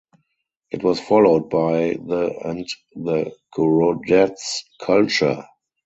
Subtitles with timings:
[0.71, 5.43] It was followed by the and the Gorodets culture.